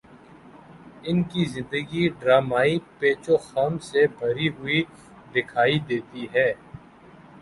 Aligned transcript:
ان 1.03 1.21
کی 1.23 1.43
زندگی 1.47 2.03
ڈرامائی 2.19 2.75
پیچ 2.99 3.23
و 3.29 3.37
خم 3.47 3.77
سے 3.89 4.01
بھری 4.17 4.47
ہوئی 4.49 4.81
دکھائی 5.33 5.77
دیتی 5.89 6.23
ہے۔ 6.33 6.49